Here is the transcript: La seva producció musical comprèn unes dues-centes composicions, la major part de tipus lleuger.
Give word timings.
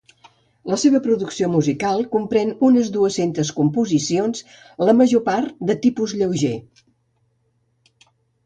La 0.69 0.77
seva 0.83 1.01
producció 1.07 1.49
musical 1.55 2.01
comprèn 2.15 2.53
unes 2.69 2.89
dues-centes 2.95 3.53
composicions, 3.59 4.43
la 4.89 4.97
major 5.03 5.23
part 5.29 5.63
de 5.73 5.77
tipus 5.85 6.17
lleuger. 6.23 6.57